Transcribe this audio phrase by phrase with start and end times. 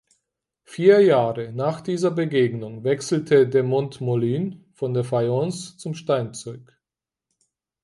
[0.63, 6.75] Vier Jahre nach dieser Begegnung wechselte de Montmollin von der Fayence zum Steinzeug.